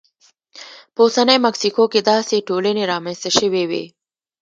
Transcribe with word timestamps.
په 0.93 0.99
اوسنۍ 1.05 1.37
مکسیکو 1.45 1.83
کې 1.91 2.01
داسې 2.11 2.45
ټولنې 2.49 2.83
رامنځته 2.91 3.29
شوې 3.39 3.63
وې 3.69 3.83